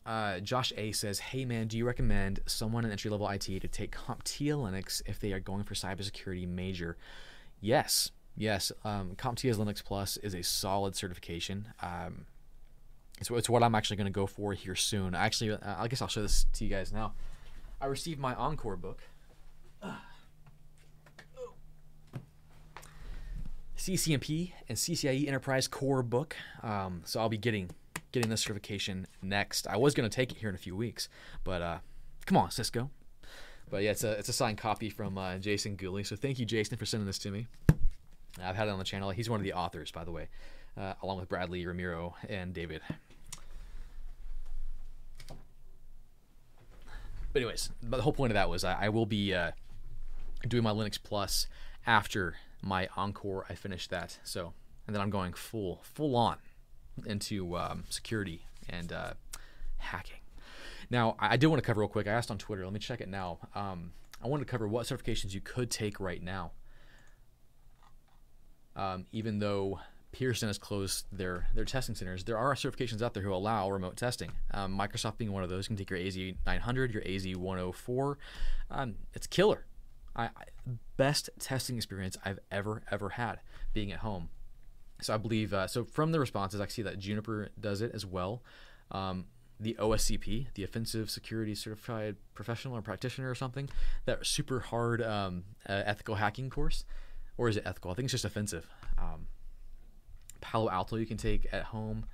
[0.05, 3.67] Uh, Josh A says, "Hey man, do you recommend someone in entry level IT to
[3.67, 6.97] take CompTIA Linux if they are going for cybersecurity major?"
[7.59, 8.71] Yes, yes.
[8.83, 11.67] Um, CompTIA's Linux Plus is a solid certification.
[11.81, 12.25] Um,
[13.19, 15.13] it's, it's what I'm actually going to go for here soon.
[15.13, 17.13] Actually, uh, I guess I'll show this to you guys now.
[17.79, 19.03] I received my ENCOR book.
[19.83, 19.95] Uh
[23.81, 26.35] CCNP and CCIE Enterprise Core book.
[26.61, 27.71] Um, so I'll be getting
[28.11, 29.65] getting this certification next.
[29.65, 31.09] I was going to take it here in a few weeks,
[31.43, 31.77] but uh,
[32.27, 32.91] come on, Cisco.
[33.71, 36.03] But yeah, it's a it's a signed copy from uh, Jason Gooley.
[36.03, 37.47] So thank you, Jason, for sending this to me.
[38.39, 39.09] I've had it on the channel.
[39.09, 40.27] He's one of the authors, by the way,
[40.77, 42.81] uh, along with Bradley, Ramiro, and David.
[47.33, 49.51] But anyways, but the whole point of that was I, I will be uh,
[50.47, 51.47] doing my Linux Plus
[51.87, 53.43] after my ENCOR.
[53.49, 54.53] I finished that, so
[54.87, 56.37] and then I'm going full full on
[57.05, 59.13] into um, security and uh,
[59.77, 60.17] hacking.
[60.89, 62.07] Now, I, did want to cover real quick.
[62.07, 62.65] I asked on Twitter.
[62.65, 63.39] Let me check it now.
[63.55, 66.51] Um, I wanted to cover what certifications you could take right now.
[68.75, 69.79] Um, even though
[70.11, 73.95] Pearson has closed their their testing centers, there are certifications out there who allow remote
[73.95, 74.31] testing.
[74.53, 78.17] Um, Microsoft being one of those, you can take your AZ 900, your AZ 104.
[78.69, 79.65] Um, it's killer.
[80.15, 80.29] I,
[80.97, 83.39] best testing experience I've ever ever had
[83.73, 84.29] being at home.
[85.01, 88.05] So I believe uh, so from the responses I see that Juniper does it as
[88.05, 88.43] well.
[88.91, 89.25] Um,
[89.59, 93.69] the OSCP, the Offensive Security Certified Professional or Practitioner or something,
[94.05, 96.83] that super hard um, uh, ethical hacking course,
[97.37, 97.91] or is it ethical?
[97.91, 98.67] I think it's just offensive.
[98.97, 99.27] Um,
[100.41, 102.05] Palo Alto you can take at home.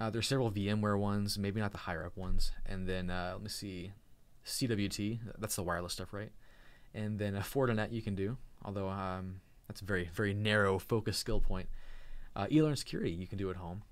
[0.00, 3.42] Uh, there's several VMware ones, maybe not the higher up ones, and then uh, let
[3.42, 3.92] me see,
[4.46, 5.20] CWT.
[5.38, 6.32] That's the wireless stuff, right?
[6.94, 11.18] And then a Fortinet you can do, although um, that's a very very narrow focus
[11.18, 11.68] skill point.
[12.36, 13.82] Uh, eLearn Security you can do at home.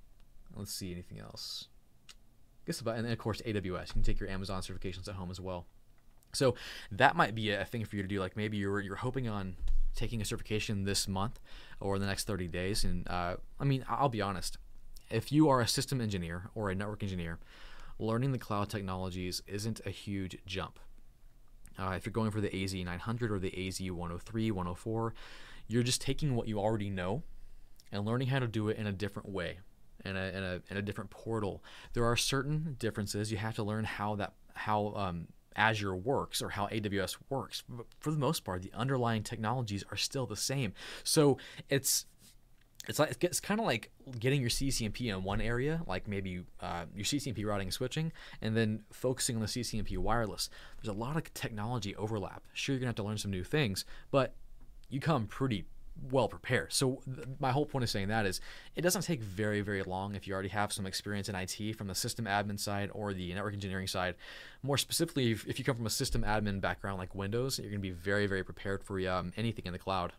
[0.54, 1.68] Let's see anything else.
[2.08, 3.88] I guess about, and then of course AWS.
[3.88, 5.66] You can take your Amazon certifications at home as well.
[6.32, 6.54] So
[6.90, 8.20] that might be a thing for you to do.
[8.20, 9.56] Like maybe you're you're hoping on
[9.94, 11.38] taking a certification this month
[11.80, 12.84] or the next 30 days.
[12.84, 14.58] And uh, I mean, I'll be honest.
[15.10, 17.38] If you are a system engineer or a network engineer,
[17.98, 20.78] learning the cloud technologies isn't a huge jump.
[21.78, 25.14] Uh, if you're going for the AZ900 or the AZ103, 104,
[25.68, 27.22] you're just taking what you already know
[27.90, 29.58] and learning how to do it in a different way,
[30.04, 31.62] in a, in a, in a different portal.
[31.92, 33.30] There are certain differences.
[33.30, 37.62] You have to learn how that how um, Azure works or how AWS works.
[37.68, 40.72] But for the most part, the underlying technologies are still the same.
[41.04, 42.06] So it's
[42.88, 46.84] it's like it's kind of like getting your CCNP in one area, like maybe uh,
[46.94, 50.50] your CCNP routing and switching, and then focusing on the CCNP wireless.
[50.76, 52.42] There's a lot of technology overlap.
[52.52, 54.34] Sure, you're gonna have to learn some new things, but
[54.88, 55.64] you come pretty
[56.10, 56.72] well prepared.
[56.72, 58.40] So th- my whole point of saying that is
[58.74, 61.86] it doesn't take very very long if you already have some experience in IT from
[61.86, 64.16] the system admin side or the network engineering side.
[64.64, 67.78] More specifically, if, if you come from a system admin background like Windows, you're to
[67.78, 70.14] be very very prepared for um, anything in the cloud.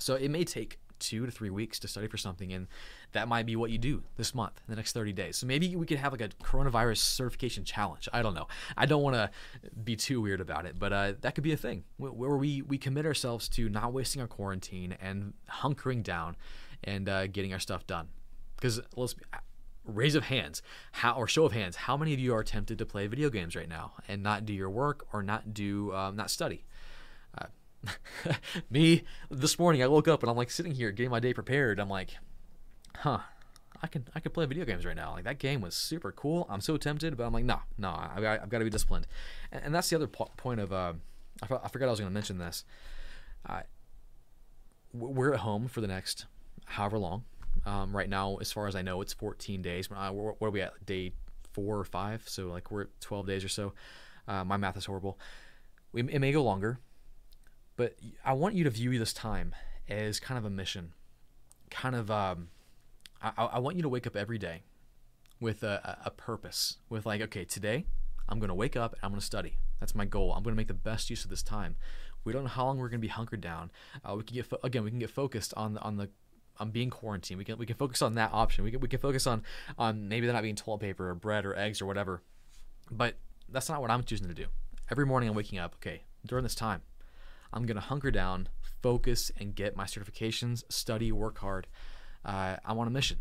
[0.00, 2.66] So it may take two to three weeks to study for something, and
[3.12, 5.36] that might be what you do this month, the next 30 days.
[5.36, 8.08] So maybe we could have like a coronavirus certification challenge.
[8.12, 8.48] I don't know.
[8.76, 9.30] I don't want to
[9.84, 12.78] be too weird about it, but uh, that could be a thing where we we
[12.78, 16.36] commit ourselves to not wasting our quarantine and hunkering down
[16.84, 18.08] and uh, getting our stuff done.
[18.56, 19.14] Because let's
[19.84, 22.86] raise of hands, how or show of hands, how many of you are tempted to
[22.86, 26.30] play video games right now and not do your work or not do um, not
[26.30, 26.64] study?
[28.70, 31.78] me this morning i woke up and i'm like sitting here getting my day prepared.
[31.78, 32.16] I'm like
[32.96, 33.20] huh
[33.82, 35.12] i can i can play video games right now.
[35.12, 36.46] Like that game was super cool.
[36.50, 39.06] I'm so tempted but i'm like no no i've, I've got to be disciplined.
[39.52, 40.94] And, and, that's the other po- point of uh,
[41.42, 42.64] I, I forgot i was going to mention this.
[43.48, 43.62] Uh,
[44.92, 46.26] we're at home for the next
[46.64, 47.24] however long.
[47.66, 49.88] Um, right now as far as i know it's 14 days.
[49.94, 50.84] Uh, what are we at?
[50.84, 51.12] Day
[51.52, 52.22] four or five?
[52.26, 53.72] So like we're at 12 days or so.
[54.26, 55.18] Uh, my math is horrible.
[55.92, 56.78] We, it may go longer
[57.78, 59.54] but I want you to view this time
[59.88, 60.94] as kind of a mission.
[61.70, 62.48] Kind of, um,
[63.22, 64.64] I, I want you to wake up every day
[65.40, 66.78] with a, a purpose.
[66.90, 67.86] With like, okay, today
[68.28, 69.58] I'm going to wake up and I'm going to study.
[69.78, 70.32] That's my goal.
[70.32, 71.76] I'm going to make the best use of this time.
[72.24, 73.70] We don't know how long we're going to be hunkered down.
[74.04, 74.82] Uh, we can get fo- again.
[74.82, 76.10] We can get focused on the, on the
[76.58, 77.38] on being quarantined.
[77.38, 78.64] We can we can focus on that option.
[78.64, 79.44] We can we can focus on
[79.78, 82.22] on maybe they're not being toilet paper or bread or eggs or whatever.
[82.90, 83.14] But
[83.48, 84.46] that's not what I'm choosing to do.
[84.90, 85.76] Every morning I'm waking up.
[85.76, 86.82] Okay, during this time,
[87.52, 88.48] I'm going to hunker down,
[88.82, 91.66] focus, and get my certifications, study, work hard.
[92.24, 93.18] Uh, I'm on a mission.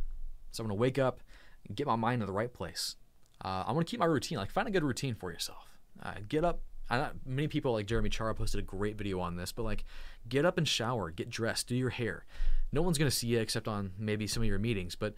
[0.51, 1.21] So I'm going to wake up
[1.67, 2.95] and get my mind in the right place.
[3.43, 4.37] Uh, I'm going to keep my routine.
[4.37, 5.67] Like, find a good routine for yourself.
[6.01, 6.61] Uh, get up.
[6.89, 9.83] I, many people, like Jeremy Cioara, posted a great video on this, but like,
[10.27, 12.25] get up and shower, get dressed, do your hair.
[12.71, 15.13] No one's going to see you except on maybe some of your meetings, but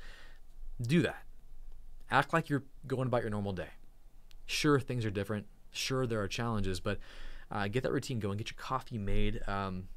[0.82, 1.24] do that.
[2.10, 3.70] Act like you're going about your normal day.
[4.48, 5.46] Sure, things are different.
[5.72, 6.98] Sure, there are challenges, but
[7.52, 8.38] uh, get that routine going.
[8.38, 9.42] Get your coffee made.
[9.48, 9.88] Um,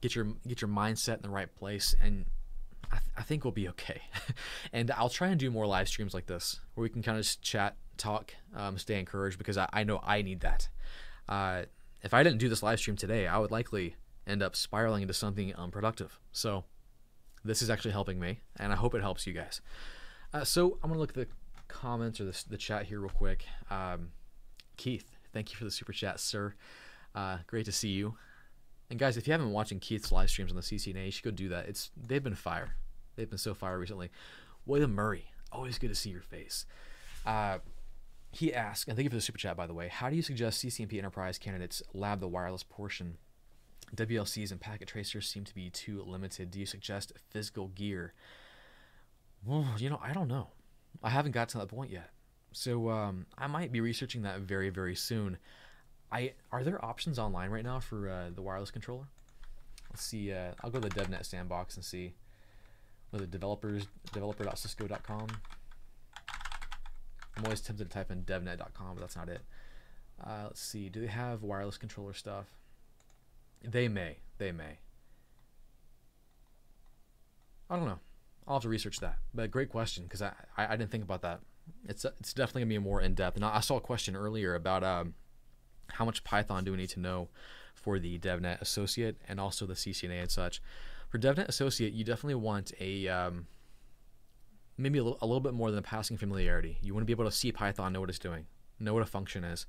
[0.00, 2.26] get your get your mindset in the right place, and
[2.92, 4.02] I, th- I think we'll be okay.
[4.72, 7.24] and I'll try and do more live streams like this, where we can kind of
[7.24, 10.68] just chat, talk, um, stay encouraged, because I, I know I need that.
[11.28, 11.62] Uh,
[12.02, 15.14] if I didn't do this live stream today, I would likely end up spiraling into
[15.14, 16.18] something unproductive.
[16.32, 16.64] So
[17.44, 19.60] this is actually helping me, and I hope it helps you guys.
[20.32, 21.28] Uh, so I'm gonna look at the
[21.68, 23.46] comments or the, the chat here real quick.
[23.70, 24.10] Um,
[24.76, 26.54] Keith, thank you for the super chat, sir.
[27.14, 28.16] Uh, great to see you.
[28.90, 31.24] And guys, if you haven't been watching Keith's live streams on the CCNA, you should
[31.24, 31.66] go do that.
[31.68, 32.76] It's they've been fire.
[33.16, 34.10] They've been so fire recently.
[34.66, 36.66] William Murray, always good to see your face.
[37.24, 37.58] Uh,
[38.32, 39.88] he asked, and thank you for the super chat by the way.
[39.88, 43.18] How do you suggest CCNP Enterprise candidates lab the wireless portion?
[43.94, 46.50] WLCs and packet tracers seem to be too limited.
[46.50, 48.14] Do you suggest physical gear?
[49.44, 50.48] Well, you know, I don't know.
[51.02, 52.10] I haven't got to that point yet.
[52.52, 55.38] So um, I might be researching that very, very soon.
[56.12, 59.08] I are there options online right now for uh, the wireless controller?
[59.90, 60.32] Let's see.
[60.32, 62.14] Uh, I'll go to the DevNet sandbox and see.
[63.12, 65.28] Was it developers developer.cisco.com?
[67.36, 69.42] I'm always tempted to type in devnet.com, but that's not it.
[70.22, 70.88] Uh, let's see.
[70.88, 72.46] Do they have wireless controller stuff?
[73.62, 74.18] They may.
[74.38, 74.78] They may.
[77.70, 77.98] I don't know.
[78.46, 79.18] I'll have to research that.
[79.32, 81.40] But great question because I, I, I didn't think about that.
[81.88, 83.36] It's it's definitely gonna be more in depth.
[83.36, 85.14] And I, I saw a question earlier about um,
[85.92, 87.28] how much Python do we need to know
[87.74, 90.62] for the DevNet Associate and also the CCNA and such.
[91.08, 93.46] For DevNet Associate, you definitely want a um,
[94.76, 96.78] maybe a little, a little bit more than a passing familiarity.
[96.82, 98.46] You want to be able to see Python, know what it's doing,
[98.80, 99.66] know what a function is,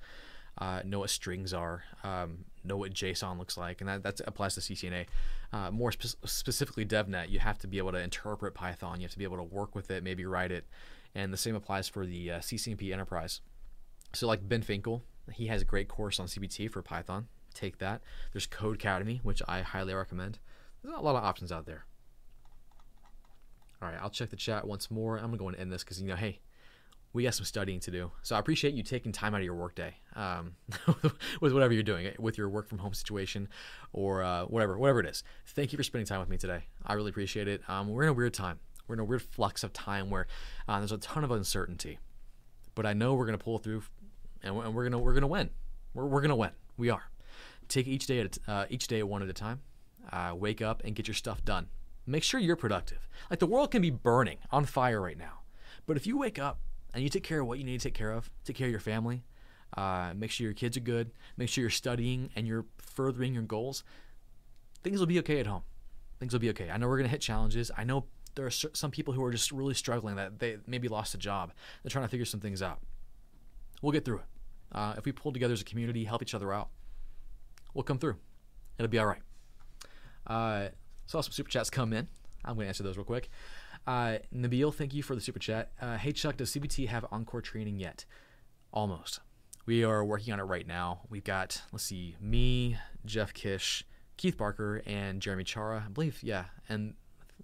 [0.57, 4.55] uh, know what strings are, um, know what JSON looks like, and that, that applies
[4.55, 5.05] to CCNA.
[5.51, 8.99] Uh, more spe- specifically, DevNet, you have to be able to interpret Python.
[8.99, 10.65] You have to be able to work with it, maybe write it,
[11.13, 13.41] and the same applies for the uh, CCNP Enterprise.
[14.13, 17.27] So, like Ben Finkel, he has a great course on CBT for Python.
[17.53, 18.01] Take that.
[18.33, 20.39] There's Codecademy, which I highly recommend.
[20.83, 21.85] There's a lot of options out there.
[23.81, 25.17] All right, I'll check the chat once more.
[25.17, 26.39] I'm gonna go and end this because you know, hey,
[27.15, 28.11] we got some studying to do.
[28.23, 30.55] So I appreciate you taking time out of your workday um,
[31.41, 33.47] with whatever you're doing, with your work from home situation
[33.93, 35.23] or uh, whatever, whatever it is.
[35.47, 36.65] Thank you for spending time with me today.
[36.85, 37.61] I really appreciate it.
[37.69, 38.59] Um, we're in a weird time.
[38.87, 40.27] We're in a weird flux of time where
[40.67, 41.99] uh, there's a ton of uncertainty,
[42.75, 43.83] but I know we're gonna pull through,
[44.43, 45.49] and we're gonna we're gonna win.
[45.93, 46.51] We're, we're gonna win.
[46.77, 47.03] We are.
[47.67, 49.61] Take each day at uh, each day one at a time.
[50.11, 51.67] Uh, wake up and get your stuff done.
[52.05, 53.07] Make sure you're productive.
[53.29, 55.39] Like the world can be burning on fire right now,
[55.87, 56.59] but if you wake up
[56.93, 58.71] and you take care of what you need to take care of, take care of
[58.71, 59.23] your family,
[59.75, 63.43] uh, make sure your kids are good, make sure you're studying and you're furthering your
[63.43, 63.83] goals,
[64.83, 65.63] things will be okay at home.
[66.19, 66.69] Things will be okay.
[66.69, 67.71] I know we're to hit challenges.
[67.75, 71.13] I know there are some people who are just really struggling that they maybe lost
[71.13, 71.51] a job.
[71.83, 72.79] They're trying to figure some things out.
[73.85, 74.25] We'll get through it.
[74.71, 76.69] Uh, if we pull together as a community, help each other out,
[77.75, 78.15] we'll come through.
[78.79, 79.21] It'll be all right.
[80.25, 80.69] Uh,
[81.05, 82.07] saw some super chats come in.
[82.43, 83.29] I'm going to answer those real quick.
[83.85, 85.71] Uh, Nabil, thank you for the super chat.
[85.79, 88.05] Uh, hey Chuck, does CBT have ENCOR training yet?
[88.73, 89.19] Almost.
[89.67, 91.01] We are working on it right now.
[91.11, 93.85] We've got, let's see, me, Jeff Kish,
[94.17, 95.85] Keith Barker, and Jeremy Cioara.
[95.85, 96.45] I believe, yeah.
[96.67, 96.95] And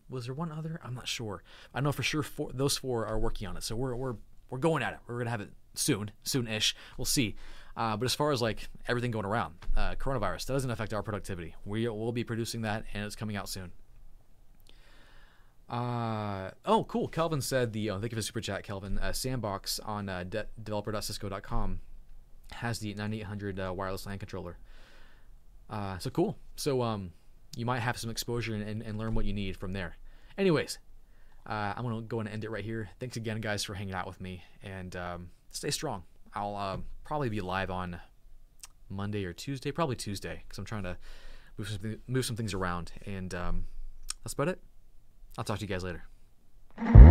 [0.09, 0.81] was there one other?
[0.83, 1.43] I'm not sure.
[1.71, 3.63] I know for sure four, those four are working on it.
[3.63, 4.15] So we're, we're,
[4.49, 4.99] we're going at it.
[5.05, 6.75] We're going to have it soon, soon-ish.
[6.97, 7.35] We'll see.
[7.75, 11.03] Uh, but as far as like everything going around, uh, coronavirus that doesn't affect our
[11.03, 11.55] productivity.
[11.65, 13.71] We will be producing that, and it's coming out soon.
[15.69, 17.07] Uh, oh, cool.
[17.07, 18.97] Kelvin said the, oh, thank you for super chat, Kelvin.
[18.97, 21.79] Uh, Sandbox on uh, de- developer.cisco.com
[22.51, 24.57] has the 9800 uh, wireless LAN controller.
[25.69, 26.37] Uh, so cool.
[26.57, 27.11] So um,
[27.55, 29.95] you might have some exposure and, and, and learn what you need from there.
[30.37, 30.77] Anyways,
[31.45, 32.89] I'm to go and end it right here.
[32.99, 34.43] Thanks again, guys, for hanging out with me.
[34.61, 36.03] And um, stay strong.
[36.33, 37.99] I'll uh, probably be live on
[38.89, 40.97] Monday or Tuesday, probably Tuesday, because I'm trying to
[41.57, 42.91] move some, move some things around.
[43.05, 43.65] And um,
[44.23, 44.59] that's about it.
[45.37, 47.10] I'll talk to you guys later.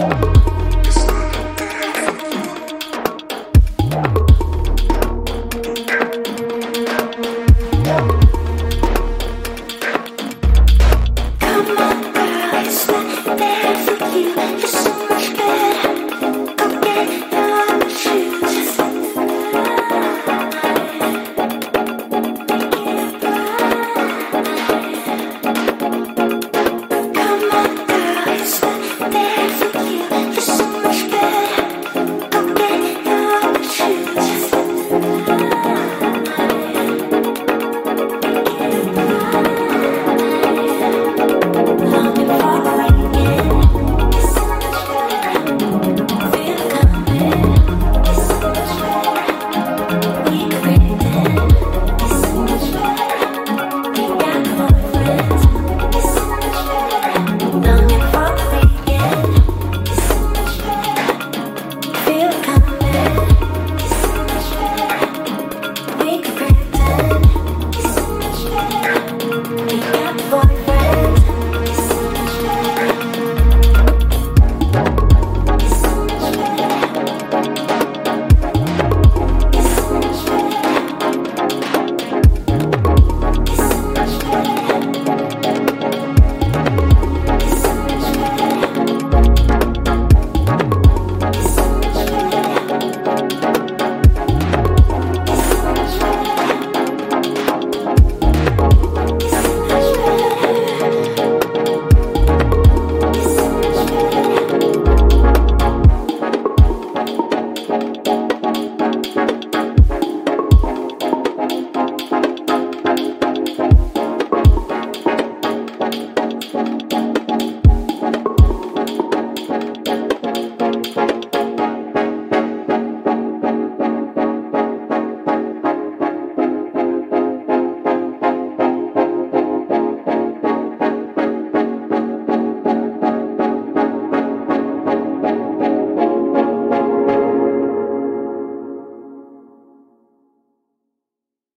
[0.00, 0.39] Thank